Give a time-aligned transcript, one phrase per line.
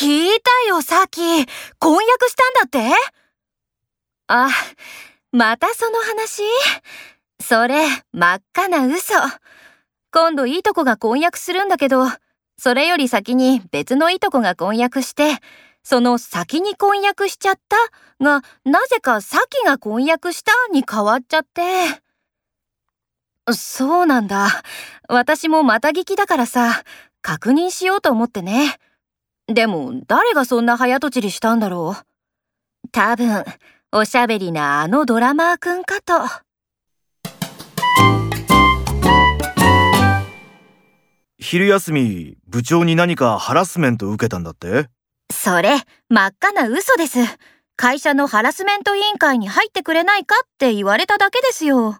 [0.00, 1.18] 聞いたよ、さっき。
[1.80, 2.94] 婚約したんだって？
[4.28, 4.48] あ、
[5.32, 6.44] またその話？
[7.40, 9.14] それ、真っ赤な嘘。
[10.12, 12.04] 今度いいとこが婚約するんだけど、
[12.56, 15.38] それより先に別のいとこが婚約して、
[15.82, 17.76] その先に婚約しちゃった
[18.24, 22.00] が、なぜか先が婚約したに変わっちゃって。
[23.52, 24.62] そうなんだ。
[25.08, 26.84] 私もまた聞きだからさ、
[27.20, 28.78] 確認しようと思ってね。
[29.48, 32.88] でも、誰がそんな早とちりしたんだろう。
[32.92, 33.44] 多分、
[33.92, 36.12] おしゃべりなあのドラマーくんかと。
[41.38, 44.88] 昼休み、部長に何かハラスメント受けたんだって？
[45.32, 45.78] それ、
[46.10, 47.18] 真っ赤な嘘です。
[47.74, 51.96] 会社のハラスメント委員会に入ってくれないかって言われただけですよ。